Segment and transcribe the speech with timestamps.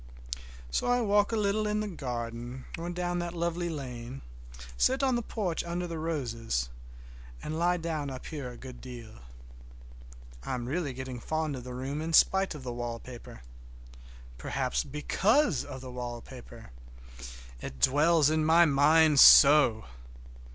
[0.71, 4.23] So I walk a little in the garden or down that lovely lane,
[4.75, 6.69] sit on the porch under the roses,
[7.43, 9.19] and lie down up here a good deal.
[10.43, 13.43] I'm getting really fond of the room in spite of the wallpaper.
[14.39, 16.71] Perhaps because of the wallpaper.
[17.61, 19.85] It dwells in my mind so!